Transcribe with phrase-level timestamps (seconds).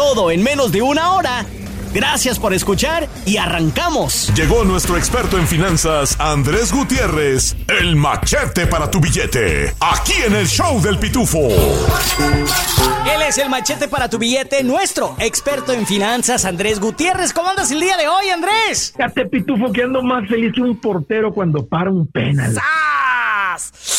[0.00, 1.44] Todo en menos de una hora.
[1.92, 4.32] Gracias por escuchar y arrancamos.
[4.34, 10.48] Llegó nuestro experto en finanzas, Andrés Gutiérrez, el machete para tu billete, aquí en el
[10.48, 11.48] show del pitufo.
[11.48, 17.34] Él es el machete para tu billete, nuestro experto en finanzas, Andrés Gutiérrez.
[17.34, 18.94] ¿Cómo andas el día de hoy, Andrés?
[18.96, 22.54] Fíjate, pitufo, que ando más feliz que un portero cuando para un penal.
[22.54, 23.89] ¡Sas!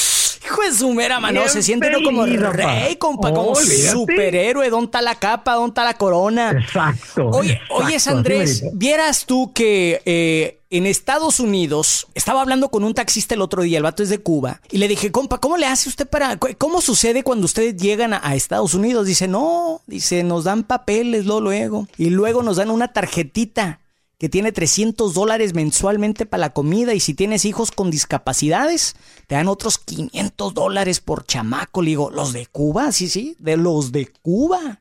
[0.51, 4.69] Hijo de su mera mano, se siente uno como rey, compa, como superhéroe.
[4.69, 5.53] ¿Dónde está la capa?
[5.53, 6.51] ¿Dónde está la corona?
[6.51, 7.29] Exacto.
[7.29, 12.93] Oye, exacto, oye Andrés, vieras tú que eh, en Estados Unidos, estaba hablando con un
[12.93, 15.67] taxista el otro día, el vato es de Cuba, y le dije, compa, ¿cómo le
[15.67, 19.05] hace usted para, cómo sucede cuando ustedes llegan a, a Estados Unidos?
[19.05, 23.79] Dice, no, dice, nos dan papeles lo luego, y luego nos dan una tarjetita
[24.21, 29.33] que tiene 300 dólares mensualmente para la comida y si tienes hijos con discapacidades, te
[29.33, 31.81] dan otros 500 dólares por chamaco.
[31.81, 32.91] Le digo, ¿los de Cuba?
[32.91, 34.79] Sí, sí, de los de Cuba.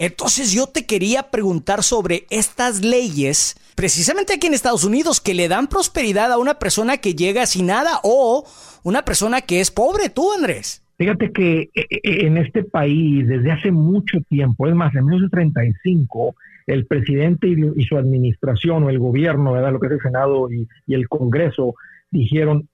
[0.00, 5.46] Entonces yo te quería preguntar sobre estas leyes, precisamente aquí en Estados Unidos, que le
[5.46, 8.44] dan prosperidad a una persona que llega sin nada o
[8.82, 10.82] una persona que es pobre, tú, Andrés.
[10.98, 16.34] Fíjate que eh, eh, en este país, desde hace mucho tiempo, es más, en 1935,
[16.70, 19.72] el presidente y, su administración o el gobierno, ¿verdad?
[19.72, 21.74] lo que es el Senado y, el Congreso,
[22.10, 22.68] dijeron,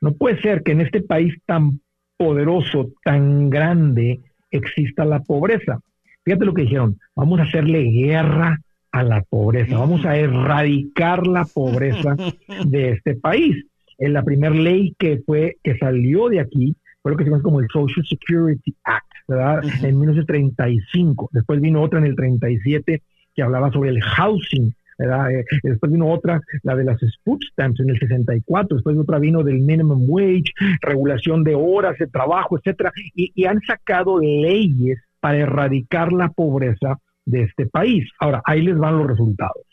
[0.00, 1.80] no puede ser que en este país tan
[2.16, 5.80] poderoso, tan grande, exista la pobreza.
[6.24, 11.44] Fíjate lo que dijeron, vamos a hacerle guerra a la pobreza, vamos a erradicar la
[11.44, 12.16] pobreza
[12.66, 13.64] de este país.
[13.98, 17.42] En la primera ley que fue que salió de aquí fue lo que se llama
[17.42, 19.62] como el Social Security Act, ¿verdad?
[19.84, 21.30] En 1935.
[21.32, 23.02] Después vino otra en el 37
[23.36, 25.30] que hablaba sobre el housing, ¿verdad?
[25.30, 29.42] Eh, después vino otra, la de las food stamps en el 64, después otra vino
[29.42, 35.38] del minimum wage, regulación de horas de trabajo, etcétera, y, y han sacado leyes para
[35.38, 38.08] erradicar la pobreza de este país.
[38.20, 39.66] Ahora, ahí les van los resultados.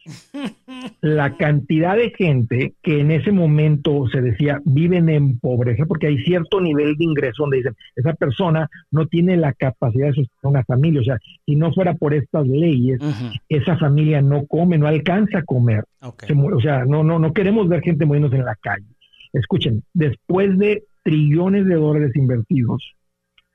[1.02, 6.18] La cantidad de gente que en ese momento se decía viven en pobreza, porque hay
[6.24, 10.63] cierto nivel de ingreso donde dicen, esa persona no tiene la capacidad de sostener una
[10.66, 11.02] familia.
[11.02, 13.00] O sea, si no fuera por estas leyes,
[13.47, 15.86] esa familia no come, no alcanza a comer.
[16.02, 18.88] o sea, no, no, no queremos ver gente muriéndose en la calle.
[19.31, 22.94] Escuchen, después de trillones de dólares invertidos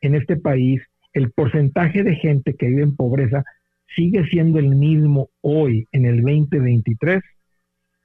[0.00, 0.82] en este país,
[1.12, 3.44] el porcentaje de gente que vive en pobreza
[3.94, 7.22] sigue siendo el mismo hoy en el 2023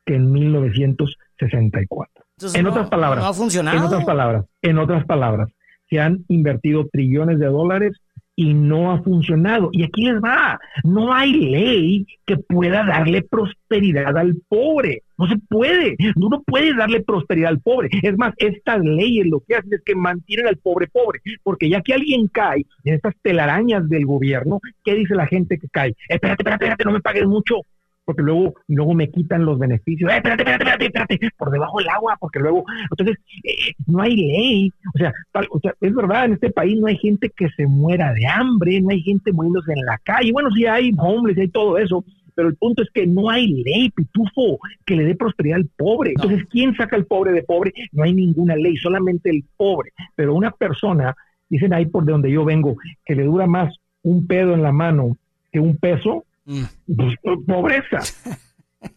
[0.05, 2.25] que en 1964.
[2.55, 3.77] en otras palabras, no ha funcionado.
[3.77, 5.49] En otras palabras, en otras palabras,
[5.89, 8.01] se han invertido trillones de dólares
[8.35, 9.69] y no ha funcionado.
[9.71, 15.03] Y aquí les va, no hay ley que pueda darle prosperidad al pobre.
[15.17, 17.89] No se puede, no puede darle prosperidad al pobre.
[18.01, 21.81] Es más, estas leyes lo que hacen es que mantienen al pobre pobre, porque ya
[21.81, 25.95] que alguien cae en estas telarañas del gobierno, ¿qué dice la gente que cae?
[26.09, 27.61] Espérate, espérate, espérate, no me pagues mucho,
[28.05, 30.11] porque luego, luego me quitan los beneficios.
[30.11, 34.15] Eh, espérate, espérate, espérate, espérate, por debajo del agua, porque luego, entonces, eh, no hay
[34.15, 34.73] ley.
[34.93, 35.13] O sea,
[35.49, 38.81] o sea, es verdad, en este país no hay gente que se muera de hambre,
[38.81, 40.31] no hay gente muriéndose en la calle.
[40.31, 42.03] Bueno, sí hay homeless, hay todo eso,
[42.35, 46.11] pero el punto es que no hay ley, pitufo, que le dé prosperidad al pobre.
[46.11, 47.73] Entonces, ¿quién saca al pobre de pobre?
[47.91, 49.91] No hay ninguna ley, solamente el pobre.
[50.15, 51.15] Pero una persona,
[51.49, 52.75] dicen ahí por donde yo vengo,
[53.05, 55.17] que le dura más un pedo en la mano
[55.51, 56.63] que un peso, Mm.
[56.95, 57.15] Pues,
[57.45, 57.99] pobreza.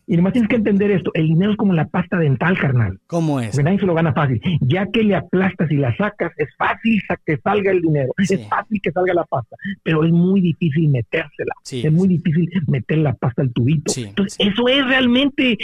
[0.06, 2.98] Y además tienes que entender esto, el dinero es como la pasta dental, carnal.
[3.06, 3.50] ¿Cómo es?
[3.50, 4.40] Porque nadie se lo gana fácil.
[4.60, 8.80] Ya que le aplastas y la sacas, es fácil que salga el dinero, es fácil
[8.80, 11.54] que salga la pasta, pero es muy difícil metérsela.
[11.70, 13.92] es muy difícil meter la pasta al tubito.
[13.96, 15.58] Entonces, eso es realmente,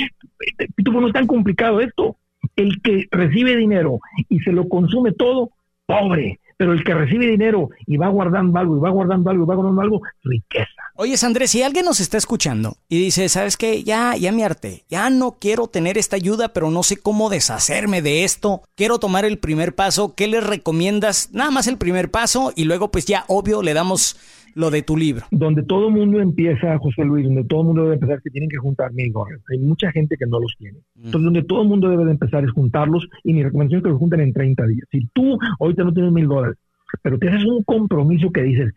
[0.85, 2.17] no es tan complicado esto.
[2.57, 5.51] El que recibe dinero y se lo consume todo,
[5.87, 9.47] pobre pero el que recibe dinero y va guardando algo, y va guardando algo, y
[9.49, 10.71] va guardando algo, riqueza.
[10.95, 13.83] Oye, Andrés, si alguien nos está escuchando y dice, ¿sabes qué?
[13.83, 18.01] Ya, ya me harté, ya no quiero tener esta ayuda, pero no sé cómo deshacerme
[18.01, 21.31] de esto, quiero tomar el primer paso, ¿qué les recomiendas?
[21.33, 24.17] Nada más el primer paso y luego pues ya, obvio, le damos
[24.55, 25.25] lo de tu libro.
[25.31, 28.49] Donde todo el mundo empieza, José Luis, donde todo el mundo debe empezar que tienen
[28.49, 29.43] que juntar mil dólares.
[29.51, 30.79] Hay mucha gente que no los tiene.
[30.95, 31.07] Mm.
[31.07, 33.91] Entonces, donde todo el mundo debe de empezar es juntarlos y mi recomendación es que
[33.91, 34.87] los junten en 30 días.
[34.91, 36.57] Si tú ahorita no tienes mil dólares,
[37.03, 38.75] pero tienes un compromiso que dices,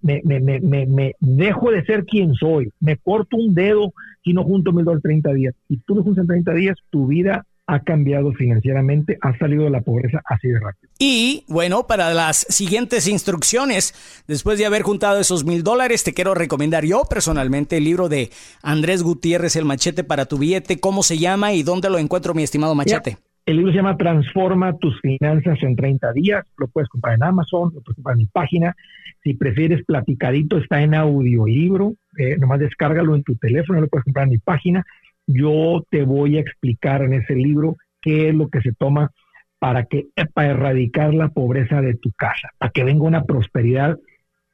[0.00, 3.92] me, me, me, me, dejo de ser quien soy, me corto un dedo
[4.24, 5.54] si no junto mil dólares 30 días.
[5.68, 9.70] Y tú lo juntas en 30 días, tu vida ha cambiado financieramente, ha salido de
[9.70, 10.90] la pobreza así de rápido.
[10.98, 13.94] Y bueno, para las siguientes instrucciones,
[14.26, 18.30] después de haber juntado esos mil dólares, te quiero recomendar yo personalmente el libro de
[18.62, 22.42] Andrés Gutiérrez, El Machete para tu billete, cómo se llama y dónde lo encuentro, mi
[22.42, 23.18] estimado Machete.
[23.44, 26.46] El libro se llama Transforma tus finanzas en 30 días.
[26.56, 28.76] Lo puedes comprar en Amazon, lo puedes comprar en mi página.
[29.22, 31.94] Si prefieres platicadito, está en audiolibro.
[32.18, 34.86] Eh, nomás descárgalo en tu teléfono, lo puedes comprar en mi página
[35.28, 39.12] yo te voy a explicar en ese libro qué es lo que se toma
[39.58, 43.98] para que para erradicar la pobreza de tu casa, para que venga una prosperidad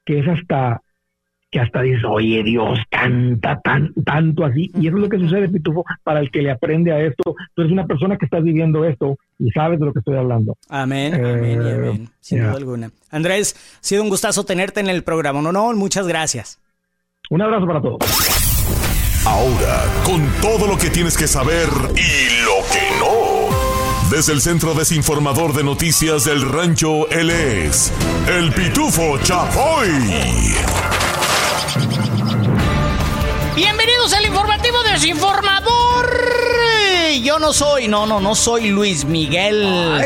[0.04, 0.82] que es hasta
[1.50, 4.72] que hasta dices, oye Dios, tanta, tan, tanto así.
[4.74, 7.36] Y eso es lo que sucede, Pitufo, para el que le aprende a esto.
[7.54, 10.56] Tú eres una persona que estás viviendo esto y sabes de lo que estoy hablando.
[10.68, 12.90] Amén, amén y amén, eh, sin duda alguna.
[13.08, 15.40] Andrés, ha sido un gustazo tenerte en el programa.
[15.42, 16.58] No, no, muchas gracias.
[17.30, 18.53] Un abrazo para todos.
[19.26, 24.10] Ahora, con todo lo que tienes que saber y lo que no.
[24.10, 27.90] Desde el Centro Desinformador de Noticias del Rancho, él es
[28.28, 29.88] el Pitufo Chapoy.
[33.56, 36.20] Bienvenidos al informativo desinformador.
[37.22, 40.04] Yo no soy, no, no, no soy Luis Miguel.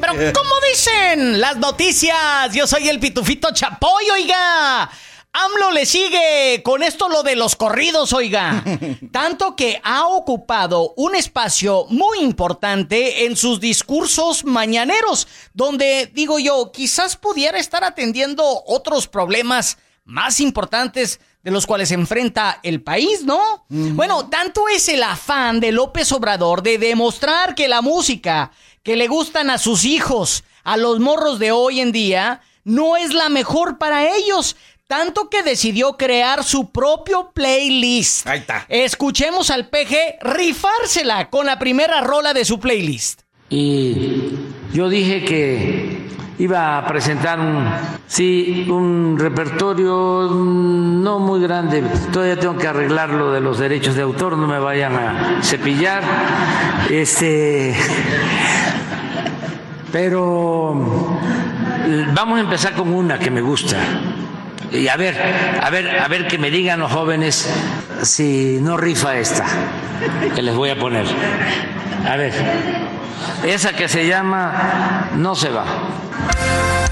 [0.00, 2.50] Pero, ¿cómo dicen las noticias?
[2.54, 4.90] Yo soy el Pitufito Chapoy, oiga.
[5.36, 8.62] AMLO le sigue con esto lo de los corridos, oiga.
[9.10, 16.70] Tanto que ha ocupado un espacio muy importante en sus discursos mañaneros, donde, digo yo,
[16.70, 23.24] quizás pudiera estar atendiendo otros problemas más importantes de los cuales se enfrenta el país,
[23.24, 23.66] ¿no?
[23.68, 28.52] Bueno, tanto es el afán de López Obrador de demostrar que la música
[28.84, 33.12] que le gustan a sus hijos, a los morros de hoy en día, no es
[33.12, 38.26] la mejor para ellos, tanto que decidió crear su propio playlist.
[38.26, 38.66] Ahí está.
[38.68, 43.22] Escuchemos al PG rifársela con la primera rola de su playlist.
[43.50, 44.32] Y
[44.72, 46.04] yo dije que
[46.38, 47.66] iba a presentar un,
[48.06, 51.82] sí, un repertorio no muy grande.
[52.12, 56.02] Todavía tengo que arreglar lo de los derechos de autor, no me vayan a cepillar.
[56.90, 57.74] Este,
[59.92, 60.74] pero
[62.14, 63.78] vamos a empezar con una que me gusta.
[64.74, 65.14] Y a ver,
[65.62, 67.48] a ver, a ver que me digan los jóvenes
[68.02, 69.44] si no rifa esta
[70.34, 71.06] que les voy a poner.
[72.04, 72.32] A ver,
[73.46, 75.64] esa que se llama No se va.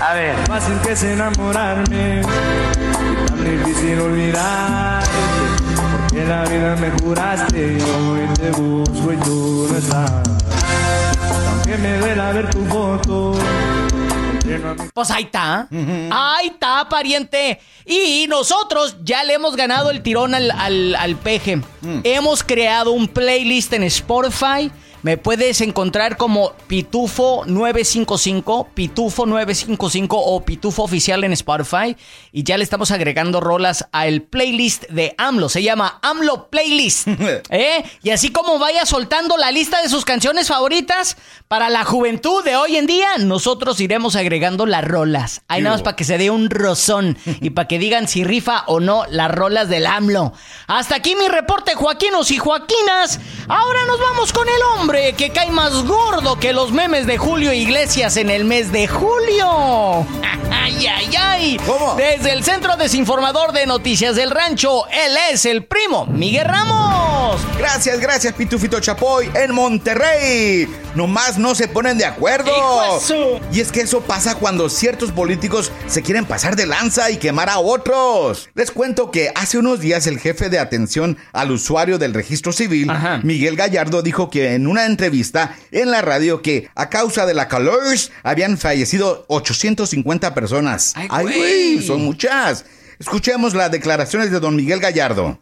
[0.01, 0.37] A ver.
[0.47, 2.23] Fácil que es enamorarme,
[3.27, 5.11] tan difícil olvidarte,
[5.99, 10.23] porque la vida me juraste y hoy te busco y tú no estás.
[11.51, 13.35] Aunque me duela ver tu foto
[14.95, 15.69] pues ahí está.
[16.11, 17.61] Ahí está, pariente.
[17.85, 20.51] Y nosotros ya le hemos ganado el tirón al,
[20.95, 21.57] al, peje.
[21.57, 22.01] Mm.
[22.05, 24.71] Hemos creado un playlist en Spotify
[25.03, 31.97] me puedes encontrar como Pitufo 955, Pitufo 955 o Pitufo oficial en Spotify
[32.31, 35.49] y ya le estamos agregando rolas al playlist de AMLO.
[35.49, 37.09] Se llama AMLO Playlist.
[37.51, 37.85] ¿eh?
[38.05, 41.17] Y así como vaya soltando la lista de sus canciones favoritas
[41.49, 45.43] para la juventud de hoy en día, nosotros iremos agregando las rolas.
[45.49, 48.63] Hay nada más para que se dé un rozón y para que digan si rifa
[48.69, 50.33] o no las rolas del AMLO.
[50.69, 53.19] Hasta aquí mi reporte, Joaquinos y Joaquinas.
[53.49, 57.51] Ahora nos vamos con el hombre que cae más gordo que los memes de Julio
[57.53, 60.07] Iglesias en el mes de julio.
[60.51, 61.61] ¡Ay, ay, ay!
[61.67, 61.95] ¿Cómo?
[61.97, 67.41] Desde el Centro Desinformador de Noticias del Rancho, él es el primo Miguel Ramos.
[67.57, 70.69] Gracias, gracias, Pitufito Chapoy, en Monterrey.
[70.95, 72.53] Nomás no se ponen de acuerdo.
[73.51, 77.49] Y es que eso pasa cuando ciertos políticos se quieren pasar de lanza y quemar
[77.49, 78.51] a otros.
[78.55, 82.91] Les cuento que hace unos días el jefe de atención al usuario del registro civil,
[83.23, 87.49] Miguel Gallardo, dijo que en una entrevista en la radio que a causa de la
[87.49, 87.83] calor
[88.23, 90.93] habían fallecido 850 personas.
[90.95, 92.65] Ay, güey, son muchas.
[92.99, 95.42] Escuchemos las declaraciones de don Miguel Gallardo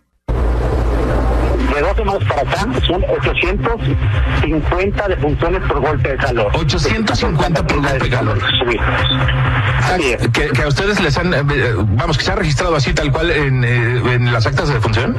[1.81, 6.53] de dos semanas para acá son 850 defunciones por golpe de calor.
[6.55, 8.39] 850 por golpe de calor.
[9.83, 9.97] Ah,
[10.33, 11.43] que, que, a ustedes les han, eh,
[11.97, 15.17] vamos, que se ha registrado así tal cual en, eh, en las actas de defunción.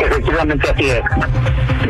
[0.00, 1.02] Efectivamente así es.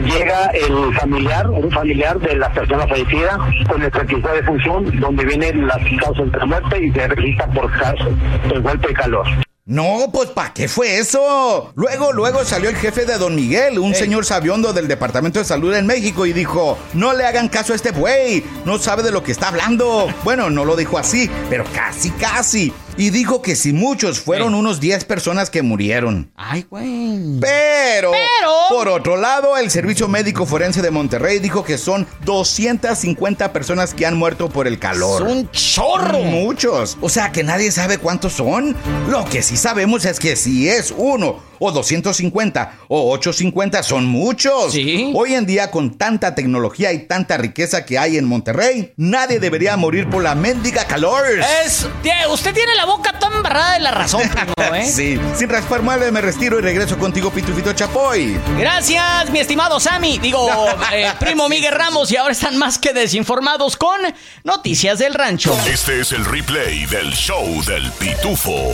[0.05, 5.25] Llega el familiar, un familiar de la persona fallecida con el certificado de función donde
[5.25, 8.09] vienen las causas de la muerte y se registra por caso,
[8.49, 9.27] por golpe de calor.
[9.71, 11.71] No, pues ¿para qué fue eso?
[11.77, 15.73] Luego, luego salió el jefe de Don Miguel, un señor sabiondo del Departamento de Salud
[15.73, 19.23] en México, y dijo, no le hagan caso a este güey, no sabe de lo
[19.23, 20.13] que está hablando.
[20.25, 22.73] Bueno, no lo dijo así, pero casi, casi.
[23.01, 26.31] Y dijo que si muchos fueron unos 10 personas que murieron.
[26.37, 27.41] Ay, güey.
[27.41, 33.55] Pero, Pero- por otro lado, el Servicio Médico Forense de Monterrey dijo que son 250
[33.55, 35.23] personas que han muerto por el calor.
[35.27, 36.19] Es un chorro.
[36.25, 36.99] Muchos.
[37.01, 38.77] O sea que nadie sabe cuántos son.
[39.09, 44.73] Lo que sí sabemos es que si es uno o 250 o 850 son muchos.
[44.73, 45.13] Sí.
[45.15, 49.77] Hoy en día con tanta tecnología y tanta riqueza que hay en Monterrey, nadie debería
[49.77, 51.25] morir por la mendiga calor.
[51.65, 51.87] Es,
[52.31, 54.23] usted tiene la boca tan embarrada de la razón,
[54.57, 54.87] primo, ¿eh?
[54.87, 58.37] Sí, sin raspar muebles me retiro y regreso contigo, Pitufito Chapoy.
[58.59, 60.19] Gracias, mi estimado Sammy.
[60.19, 60.49] Digo,
[60.93, 64.01] eh, primo Miguel Ramos, y ahora están más que desinformados con
[64.45, 65.57] Noticias del Rancho.
[65.71, 68.73] Este es el replay del show del pitufo.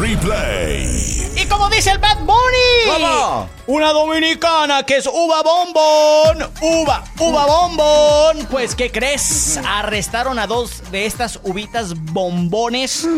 [0.00, 1.30] Replay.
[1.36, 3.48] Y como dice el Bad Bunny, ¿Cómo?
[3.66, 8.46] una dominicana que es uva bombón, uva, uva bombón.
[8.50, 9.58] Pues, ¿qué crees?
[9.66, 13.08] Arrestaron a dos de estas uvitas bombones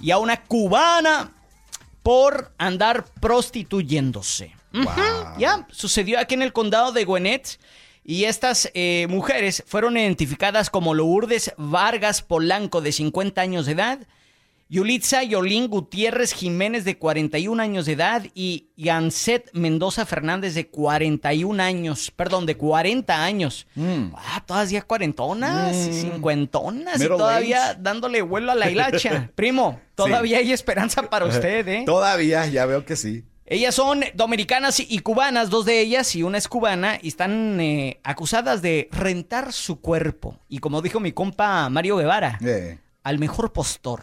[0.00, 1.32] y a una cubana
[2.02, 4.54] por andar prostituyéndose.
[5.38, 7.58] Ya, sucedió aquí en el condado de Gwinnett.
[8.04, 13.98] Y estas eh, mujeres fueron identificadas como Lourdes Vargas Polanco, de 50 años de edad,
[14.70, 21.62] Yulitza Yolín Gutiérrez Jiménez, de 41 años de edad, y Yanset Mendoza Fernández, de 41
[21.62, 23.66] años, perdón, de 40 años.
[24.14, 27.78] Ah, todas ya cuarentonas, y cincuentonas, y todavía age.
[27.80, 29.30] dándole vuelo a la hilacha.
[29.34, 31.82] Primo, todavía hay esperanza para usted, ¿eh?
[31.86, 33.24] Todavía, ya veo que sí.
[33.46, 37.98] Ellas son dominicanas y cubanas, dos de ellas, y una es cubana, y están eh,
[38.04, 40.38] acusadas de rentar su cuerpo.
[40.50, 42.78] Y como dijo mi compa Mario Guevara, Eh.
[43.08, 44.02] Al mejor postor.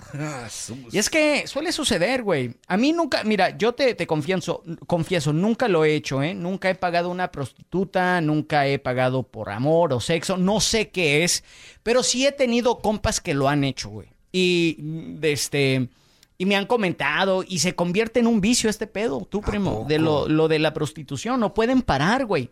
[0.91, 2.55] Y es que suele suceder, güey.
[2.67, 6.33] A mí nunca, mira, yo te, te confieso, confieso, nunca lo he hecho, ¿eh?
[6.33, 11.23] Nunca he pagado una prostituta, nunca he pagado por amor o sexo, no sé qué
[11.23, 11.43] es,
[11.83, 14.07] pero sí he tenido compas que lo han hecho, güey.
[14.31, 15.87] Y, de este,
[16.39, 19.99] y me han comentado y se convierte en un vicio este pedo, tú, primo, de
[19.99, 21.39] lo, lo de la prostitución.
[21.39, 22.49] No pueden parar, güey.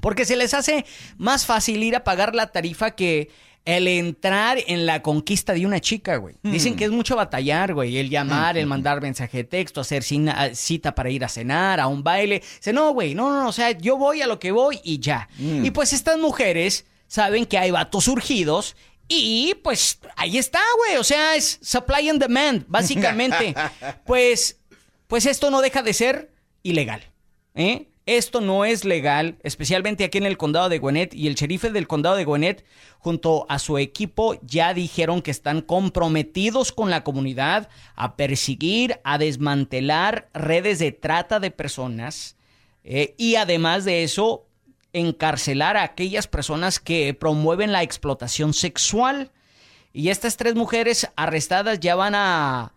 [0.00, 0.86] Porque se les hace
[1.18, 3.28] más fácil ir a pagar la tarifa que
[3.64, 6.34] el entrar en la conquista de una chica, güey.
[6.42, 7.96] Dicen que es mucho batallar, güey.
[7.96, 12.02] El llamar, el mandar mensaje de texto, hacer cita para ir a cenar, a un
[12.02, 12.42] baile.
[12.56, 14.98] Dice, no, güey, no, no, no, o sea, yo voy a lo que voy y
[14.98, 15.28] ya.
[15.38, 18.74] Y pues estas mujeres saben que hay vatos surgidos
[19.06, 20.96] y pues ahí está, güey.
[20.96, 23.54] O sea, es supply and demand, básicamente.
[24.04, 24.58] pues,
[25.06, 27.02] pues esto no deja de ser ilegal.
[27.54, 27.91] ¿eh?
[28.04, 31.14] Esto no es legal, especialmente aquí en el condado de Gwinnett.
[31.14, 32.64] Y el sheriff del condado de Gwinnett,
[32.98, 39.18] junto a su equipo, ya dijeron que están comprometidos con la comunidad a perseguir, a
[39.18, 42.36] desmantelar redes de trata de personas.
[42.84, 44.48] eh, y además de eso,
[44.92, 49.30] encarcelar a aquellas personas que promueven la explotación sexual.
[49.92, 52.72] Y estas tres mujeres arrestadas ya van a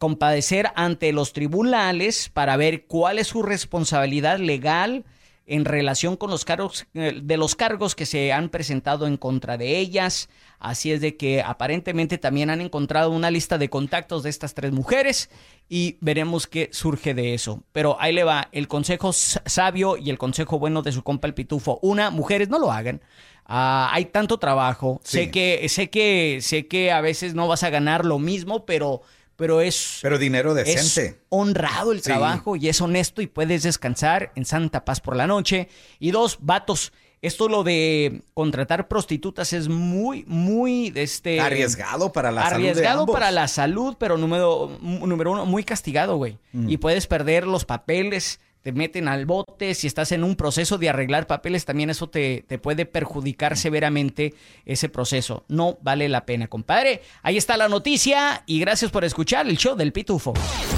[0.00, 5.04] compadecer ante los tribunales para ver cuál es su responsabilidad legal
[5.44, 9.58] en relación con los cargos eh, de los cargos que se han presentado en contra
[9.58, 10.30] de ellas.
[10.58, 14.72] Así es de que aparentemente también han encontrado una lista de contactos de estas tres
[14.72, 15.28] mujeres
[15.68, 17.62] y veremos qué surge de eso.
[17.72, 21.34] Pero ahí le va el consejo sabio y el consejo bueno de su compa el
[21.34, 21.78] pitufo.
[21.82, 23.02] Una, mujeres no lo hagan.
[23.44, 25.00] Ah, hay tanto trabajo.
[25.04, 25.18] Sí.
[25.18, 29.02] Sé que sé que sé que a veces no vas a ganar lo mismo, pero
[29.40, 31.18] pero es Pero dinero es decente.
[31.30, 32.04] honrado el Sí.
[32.04, 35.68] trabajo y es honesto y puedes descansar en santa paz por la noche.
[35.98, 36.92] Y dos, vatos,
[37.22, 43.06] esto lo de contratar prostitutas es muy, muy este Arriesgado para la salud de arriesgado
[43.06, 46.36] para la salud, pero número, número uno, muy castigado, güey.
[46.52, 46.68] Mm.
[46.68, 50.88] Y puedes perder los papeles, te meten al bote, si estás en un proceso de
[50.88, 54.34] arreglar papeles, también eso te, te puede perjudicar severamente
[54.66, 55.44] ese proceso.
[55.48, 57.02] No vale la pena, compadre.
[57.22, 60.34] Ahí está la noticia y gracias por escuchar el show del Pitufo.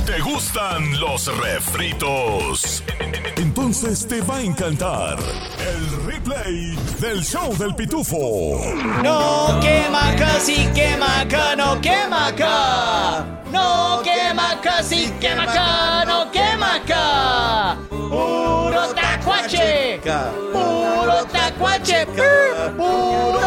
[0.06, 2.82] ¿Te gustan los refritos?
[3.36, 8.60] Entonces te va a encantar el replay del show del pitufo.
[9.02, 13.24] No quema sí quema acá, no quema acá.
[13.50, 17.01] No quema sí quema acá, no quema acá.
[22.76, 23.41] Pura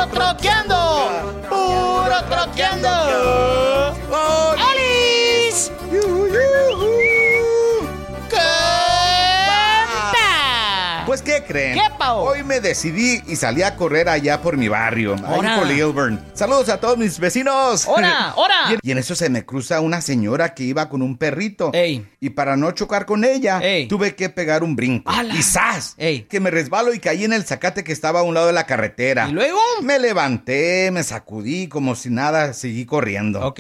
[11.26, 11.74] ¿qué creen?
[11.74, 12.22] ¿Qué, Pao?
[12.24, 16.24] Hoy me decidí y salí a correr allá por mi barrio, ahí por Lilburn.
[16.34, 17.86] Saludos a todos mis vecinos.
[17.88, 18.34] ¡Hora!
[18.38, 18.56] ¡Hora!
[18.82, 21.72] Y en- eso se me cruza una señora que iba con un perrito.
[21.74, 22.08] Ey.
[22.20, 23.88] Y para no chocar con ella, Ey.
[23.88, 25.12] tuve que pegar un brinco.
[25.12, 25.34] ¡Hala!
[25.36, 25.96] Y ¡zas!
[25.98, 26.22] Ey.
[26.24, 28.66] Que me resbalo y caí en el zacate que estaba a un lado de la
[28.66, 29.28] carretera.
[29.28, 29.60] ¿Y luego?
[29.82, 33.46] Me levanté, me sacudí como si nada, seguí corriendo.
[33.46, 33.60] Ok.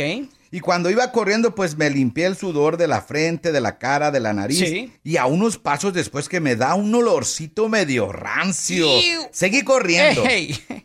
[0.51, 4.11] Y cuando iba corriendo, pues me limpié el sudor de la frente, de la cara,
[4.11, 4.59] de la nariz.
[4.59, 4.93] Sí.
[5.03, 8.87] Y a unos pasos después que me da un olorcito medio rancio.
[9.31, 10.23] Seguí corriendo.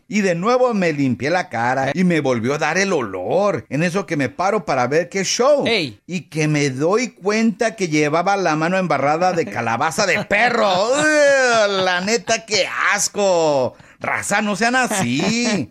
[0.07, 3.65] Y de nuevo me limpié la cara y me volvió a dar el olor.
[3.69, 5.65] En eso que me paro para ver qué show.
[6.05, 10.69] Y que me doy cuenta que llevaba la mano embarrada de calabaza de perro.
[10.89, 11.83] ¡Ugh!
[11.83, 13.75] la neta, qué asco.
[13.99, 15.69] Raza, no sean así.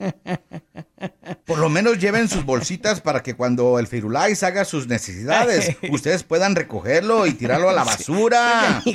[1.46, 6.22] Por lo menos lleven sus bolsitas para que cuando el Firulais haga sus necesidades, ustedes
[6.22, 8.82] puedan recogerlo y tirarlo a la basura.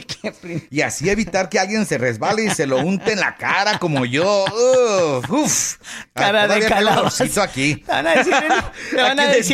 [0.69, 4.05] Y así evitar que alguien se resbale y se lo unte en la cara como
[4.05, 4.45] yo.
[4.45, 5.75] Uf, uf.
[6.13, 7.43] Cara de calabaza.
[7.43, 7.75] aquí.
[7.75, 8.33] Te van a decir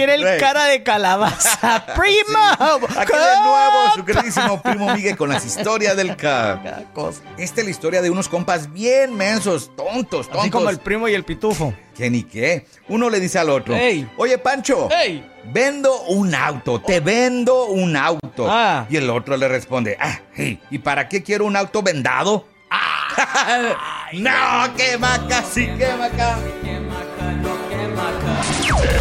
[0.10, 1.86] el, van a de- cara de calabaza.
[1.96, 2.88] ¡Primo!
[2.98, 6.62] Aquí de nuevo, su queridísimo primo Miguel con las historias del ca.
[6.64, 7.22] Cada cosa.
[7.38, 10.42] Esta es la historia de unos compas bien mensos, tontos, tontos.
[10.42, 11.74] Así como el primo y el pitufo.
[12.02, 12.66] ¿Qué ni qué?
[12.88, 14.10] Uno le dice al otro, Ey.
[14.18, 15.24] oye Pancho, ¡Ey!
[15.54, 18.48] vendo un auto, te vendo un auto.
[18.50, 18.88] Ah.
[18.90, 22.48] Y el otro le responde, ah, hey, ¿y para qué quiero un auto vendado?
[24.14, 26.40] no, qué maca, sí, qué maca.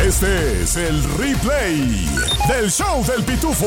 [0.05, 2.07] Este es el replay
[2.49, 3.67] del show del pitufo.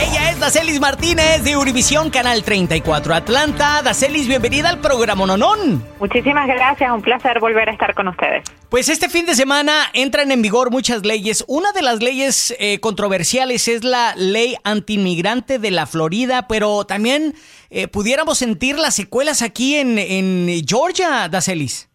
[0.00, 3.82] Ella es Dacelis Martínez de Univisión Canal 34 Atlanta.
[3.82, 5.82] Dacelis, bienvenida al programa Nonón.
[5.98, 8.44] Muchísimas gracias, un placer volver a estar con ustedes.
[8.68, 11.44] Pues este fin de semana entran en vigor muchas leyes.
[11.48, 17.34] Una de las leyes eh, controversiales es la ley antiinmigrante de la Florida, pero también
[17.70, 21.88] eh, pudiéramos sentir las secuelas aquí en, en Georgia, Dacelis.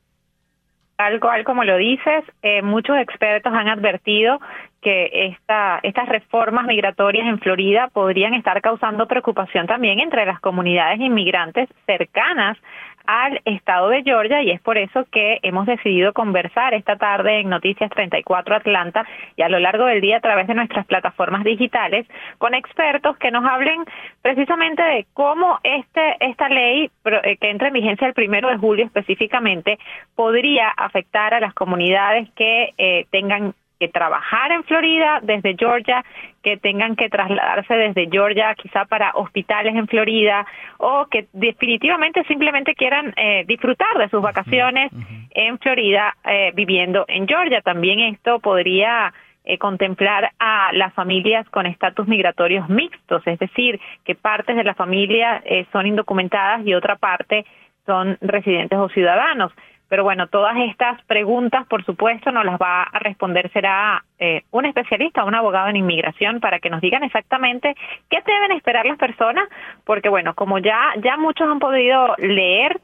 [0.97, 4.39] Tal cual como lo dices, eh, muchos expertos han advertido
[4.87, 11.01] que esta, estas reformas migratorias en Florida podrían estar causando preocupación también entre las comunidades
[11.01, 12.57] inmigrantes cercanas
[13.05, 17.49] al estado de Georgia y es por eso que hemos decidido conversar esta tarde en
[17.49, 22.07] Noticias 34 Atlanta y a lo largo del día a través de nuestras plataformas digitales
[22.37, 23.83] con expertos que nos hablen
[24.21, 28.85] precisamente de cómo este esta ley eh, que entra en vigencia el primero de julio
[28.85, 29.79] específicamente
[30.15, 36.03] podría afectar a las comunidades que eh, tengan que trabajar en Florida desde Georgia,
[36.43, 40.45] que tengan que trasladarse desde Georgia quizá para hospitales en Florida
[40.77, 44.91] o que definitivamente simplemente quieran eh, disfrutar de sus vacaciones
[45.31, 47.61] en Florida eh, viviendo en Georgia.
[47.61, 49.13] También esto podría
[49.49, 54.73] eh, contemplar a las familias con estatus migratorios mixtos, es decir, que partes de la
[54.73, 57.45] familia eh, son indocumentadas y otra parte
[57.85, 59.53] son residentes o ciudadanos.
[59.89, 64.65] Pero bueno, todas estas preguntas, por supuesto, nos las va a responder será eh, un
[64.65, 67.75] especialista, un abogado en inmigración, para que nos digan exactamente
[68.09, 69.47] qué deben esperar las personas,
[69.85, 72.79] porque bueno, como ya ya muchos han podido leer,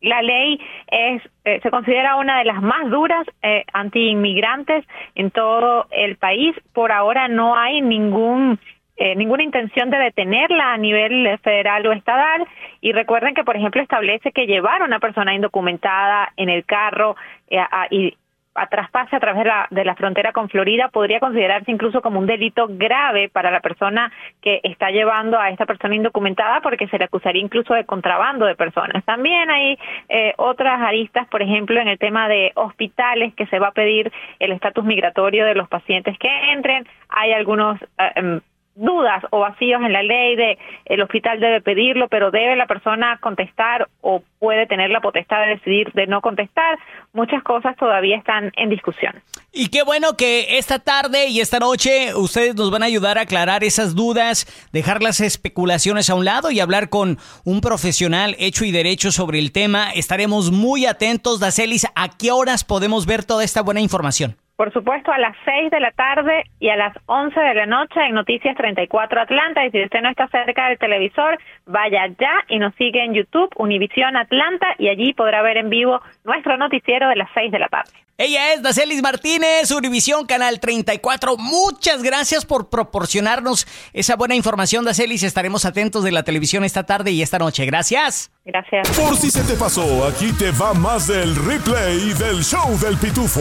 [0.00, 5.86] la ley es eh, se considera una de las más duras eh, anti-inmigrantes en todo
[5.90, 6.56] el país.
[6.72, 8.58] Por ahora no hay ningún
[9.00, 12.46] eh, ninguna intención de detenerla a nivel federal o estatal.
[12.82, 17.16] Y recuerden que, por ejemplo, establece que llevar a una persona indocumentada en el carro
[17.48, 18.14] eh, y
[18.54, 22.18] a traspase a través de la, de la frontera con Florida podría considerarse incluso como
[22.18, 26.98] un delito grave para la persona que está llevando a esta persona indocumentada porque se
[26.98, 29.02] le acusaría incluso de contrabando de personas.
[29.04, 29.78] También hay
[30.10, 34.12] eh, otras aristas, por ejemplo, en el tema de hospitales que se va a pedir
[34.40, 36.86] el estatus migratorio de los pacientes que entren.
[37.08, 38.40] Hay algunos eh, em,
[38.74, 43.18] dudas o vacíos en la ley de el hospital debe pedirlo, pero debe la persona
[43.20, 46.78] contestar o puede tener la potestad de decidir de no contestar.
[47.12, 49.22] Muchas cosas todavía están en discusión.
[49.52, 53.22] Y qué bueno que esta tarde y esta noche ustedes nos van a ayudar a
[53.22, 58.64] aclarar esas dudas, dejar las especulaciones a un lado y hablar con un profesional hecho
[58.64, 59.90] y derecho sobre el tema.
[59.92, 64.36] Estaremos muy atentos, Dacelis, a qué horas podemos ver toda esta buena información.
[64.60, 67.98] Por supuesto, a las 6 de la tarde y a las 11 de la noche
[67.98, 69.64] en Noticias 34 Atlanta.
[69.64, 73.48] Y si usted no está cerca del televisor, vaya ya y nos sigue en YouTube,
[73.56, 77.68] Univisión Atlanta, y allí podrá ver en vivo nuestro noticiero de las 6 de la
[77.68, 77.90] tarde.
[78.18, 81.38] Ella es Dacelis Martínez, Univisión Canal 34.
[81.38, 85.22] Muchas gracias por proporcionarnos esa buena información, Dacelis.
[85.22, 87.64] Estaremos atentos de la televisión esta tarde y esta noche.
[87.64, 88.30] Gracias.
[88.44, 88.90] Gracias.
[88.90, 93.40] Por si se te pasó, aquí te va más del replay del show del pitufo.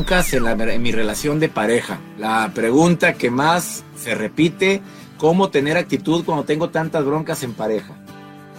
[0.00, 2.00] Broncas en, la- en mi relación de pareja.
[2.18, 4.80] La pregunta que más se repite,
[5.18, 7.94] ¿cómo tener actitud cuando tengo tantas broncas en pareja?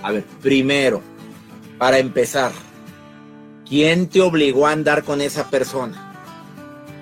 [0.04, 1.02] A ver, primero,
[1.80, 2.52] para empezar,
[3.68, 6.14] ¿quién te obligó a andar con esa persona?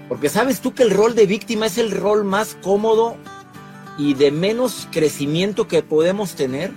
[0.08, 3.18] Porque sabes tú que el rol de víctima es el rol más cómodo
[3.98, 6.72] y de menos crecimiento que podemos tener.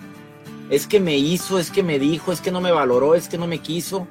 [0.69, 3.39] Es que me hizo, es que me dijo, es que no me valoró, es que
[3.39, 4.09] no me quiso,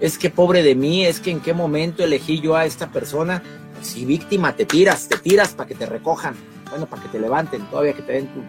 [0.00, 3.42] es que pobre de mí, es que en qué momento elegí yo a esta persona.
[3.82, 6.34] Si víctima, te tiras, te tiras para que te recojan,
[6.70, 8.42] bueno, para que te levanten, todavía que te den tu...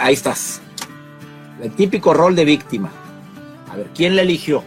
[0.00, 0.60] Ahí estás.
[1.62, 2.90] El típico rol de víctima.
[3.70, 4.62] A ver, ¿quién la eligió?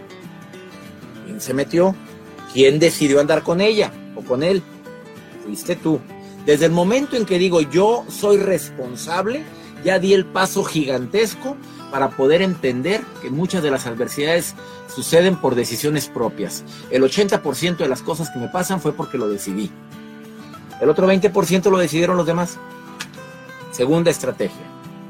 [1.26, 1.96] ¿Quién se metió?
[2.54, 4.62] ¿Quién decidió andar con ella o con él?
[5.44, 6.00] Fuiste tú.
[6.46, 9.44] Desde el momento en que digo yo soy responsable,
[9.84, 11.58] ya di el paso gigantesco
[11.94, 14.56] para poder entender que muchas de las adversidades
[14.88, 16.64] suceden por decisiones propias.
[16.90, 19.70] El 80% de las cosas que me pasan fue porque lo decidí.
[20.82, 22.58] El otro 20% lo decidieron los demás.
[23.70, 24.64] Segunda estrategia.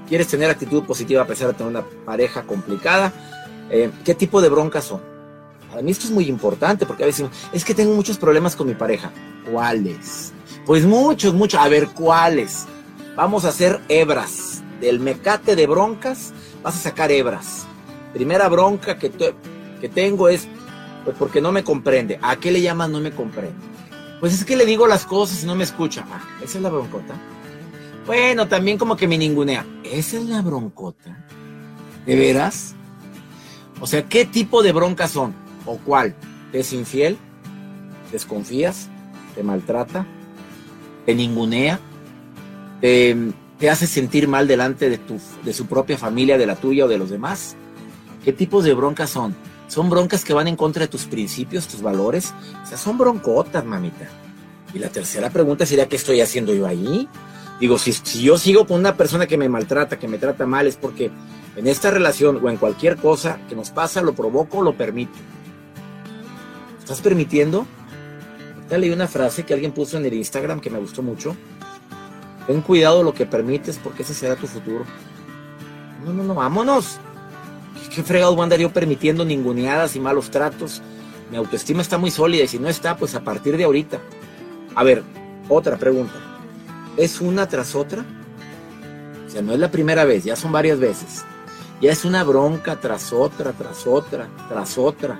[0.10, 3.14] ¿Quieres tener actitud positiva a pesar de tener una pareja complicada?
[3.70, 5.00] Eh, ¿Qué tipo de broncas son?
[5.70, 8.68] Para mí esto es muy importante porque a veces es que tengo muchos problemas con
[8.68, 9.10] mi pareja.
[9.50, 10.34] ¿Cuáles?
[10.66, 11.62] Pues muchos, muchos.
[11.62, 12.66] A ver, ¿cuáles?
[13.16, 14.62] Vamos a hacer hebras.
[14.82, 16.34] Del mecate de broncas,
[16.64, 17.66] vas a sacar hebras.
[18.14, 19.12] Primera bronca que,
[19.82, 20.48] que tengo es,
[21.04, 22.18] pues porque no me comprende.
[22.22, 23.54] ¿A qué le llamas no me comprende?
[24.20, 26.06] Pues es que le digo las cosas y no me escucha.
[26.12, 27.16] Ah, esa es la broncota.
[28.06, 29.66] Bueno, también como que me ningunea.
[29.84, 31.26] Esa es la broncota.
[32.06, 32.76] ¿De veras?
[33.80, 35.34] O sea, ¿qué tipo de broncas son?
[35.66, 36.16] ¿O cuál?
[36.52, 37.18] ¿Te es infiel?
[38.12, 38.90] ¿Desconfías?
[39.36, 40.06] ¿Te maltrata?
[41.06, 41.80] te ningunea,
[42.82, 43.16] te,
[43.70, 46.98] hace sentir mal delante de, tu, de su propia familia, de la tuya o de
[46.98, 47.56] los demás.
[48.24, 49.36] ¿Qué tipos de broncas son?
[49.68, 52.34] Son broncas que van en contra de tus principios, tus valores.
[52.64, 54.08] O sea, son broncotas, mamita.
[54.74, 57.08] Y la tercera pregunta sería, ¿qué estoy haciendo yo ahí?
[57.60, 60.68] Digo, si, si yo sigo con una persona que me maltrata, que me trata mal,
[60.68, 61.12] es porque
[61.56, 65.14] en esta relación o en cualquier cosa que nos pasa, lo provoco o lo permito.
[66.80, 67.66] ¿Estás permitiendo?
[68.78, 71.36] leí una frase que alguien puso en el Instagram que me gustó mucho.
[72.48, 74.86] Ten cuidado lo que permites porque ese será tu futuro.
[76.06, 77.00] No, no, no, vámonos.
[77.94, 80.82] ¿Qué, fregado voy a andar yo permitiendo ninguneadas y malos tratos?
[81.32, 84.00] Mi autoestima está muy sólida y si no está, pues a partir de ahorita.
[84.76, 85.04] A ver,
[85.50, 86.14] otra pregunta.
[86.98, 88.06] ¿Es una tras otra?
[89.26, 91.24] O sea, no es la primera vez, ya son varias veces.
[91.82, 95.20] Ya es una bronca tras otra, tras otra, tras otra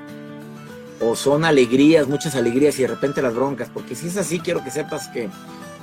[1.04, 4.64] o son alegrías, muchas alegrías y de repente las broncas, porque si es así, quiero
[4.64, 5.30] que sepas que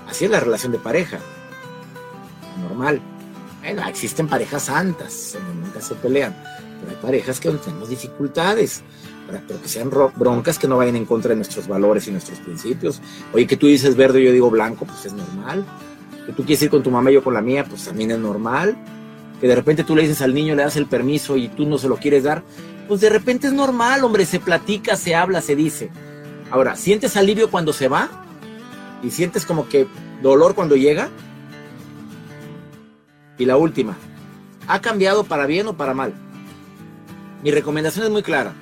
[0.08, 1.18] así es la relación de pareja,
[2.62, 3.00] normal.
[3.62, 6.34] Bueno, existen parejas santas, nunca se pelean,
[6.80, 8.82] pero hay parejas que tenemos dificultades,
[9.46, 13.00] pero que sean broncas que no vayan en contra de nuestros valores y nuestros principios.
[13.32, 15.64] Oye, que tú dices verde y yo digo blanco, pues es normal.
[16.26, 18.18] Que tú quieres ir con tu mamá y yo con la mía, pues también es
[18.18, 18.76] normal.
[19.40, 21.78] Que de repente tú le dices al niño, le das el permiso y tú no
[21.78, 22.42] se lo quieres dar,
[22.88, 25.90] pues de repente es normal, hombre, se platica, se habla, se dice.
[26.50, 28.19] Ahora, ¿sientes alivio cuando se va?
[29.02, 29.86] ¿Y sientes como que
[30.22, 31.08] dolor cuando llega?
[33.38, 33.96] Y la última,
[34.68, 36.12] ¿ha cambiado para bien o para mal?
[37.42, 38.52] Mi recomendación es muy clara.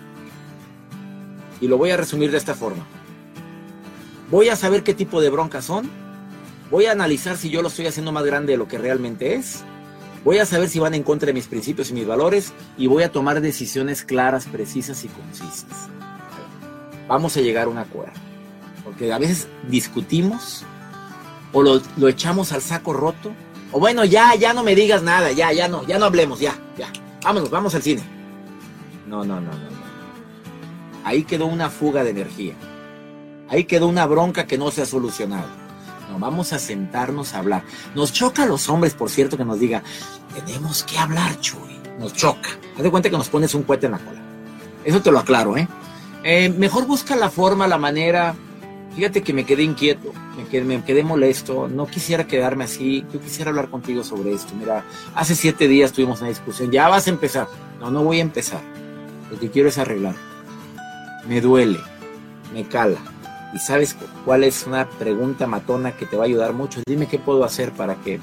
[1.61, 2.85] Y lo voy a resumir de esta forma.
[4.31, 5.91] Voy a saber qué tipo de broncas son.
[6.71, 9.65] Voy a analizar si yo lo estoy haciendo más grande de lo que realmente es
[10.25, 13.03] Voy a saber si van en contra de mis principios y mis valores y voy
[13.03, 15.89] a tomar decisiones claras, precisas y concisas.
[17.09, 18.28] Vamos a llegar a un acuerdo.
[18.89, 20.65] Porque a veces discutimos
[21.53, 23.33] o lo, echamos al saco roto.
[23.73, 26.59] O bueno, ya, ya no me digas nada, ya, ya no, ya no hablemos, ya,
[26.77, 26.91] ya.
[27.23, 28.03] Vámonos, vamos al cine.
[29.07, 29.79] No, no, no, no, no.
[31.05, 32.55] Ahí quedó una fuga de energía.
[33.49, 35.69] Ahí quedó una bronca que no se ha solucionado
[36.09, 37.63] no, vamos a sentarnos a hablar.
[37.95, 39.83] Nos choca a los hombres, por cierto, que nos diga,
[40.35, 41.79] tenemos que hablar, Chuy.
[41.99, 42.51] Nos choca.
[42.77, 44.21] Haz de cuenta que nos pones un cohete en la cola.
[44.85, 45.69] Eso te lo aclaro, ¿eh?
[46.23, 48.35] eh mejor busca la forma, la manera.
[48.99, 53.71] Fíjate que me quedé inquieto, me quedé, molesto, no quisiera quedarme así, yo quisiera hablar
[53.71, 54.57] contigo sobre esto.
[54.57, 54.85] Mira,
[55.15, 57.47] hace siete días tuvimos una discusión, ya vas a empezar.
[57.79, 58.61] No, no voy a empezar.
[59.31, 60.17] Lo que quiero es arreglar.
[61.29, 61.79] Me duele,
[62.53, 62.99] me cala,
[63.55, 66.81] y sabes cuál es una pregunta matona que te va a ayudar mucho.
[66.85, 68.19] Dime qué puedo hacer para que,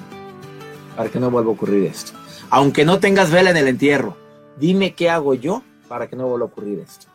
[0.97, 2.11] para que no vuelva a ocurrir esto.
[2.49, 4.17] Aunque no tengas vela en el entierro,
[4.59, 7.14] dime qué hago yo para que no vuelva a ocurrir esto.